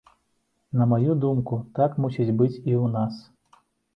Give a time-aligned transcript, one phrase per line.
[0.79, 3.13] На маю думку, так мусіць быць і ў нас.